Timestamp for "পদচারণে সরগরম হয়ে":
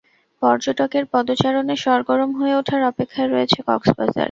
1.13-2.53